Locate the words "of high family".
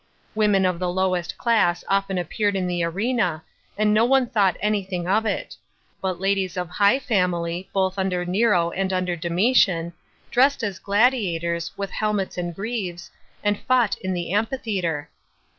6.57-7.69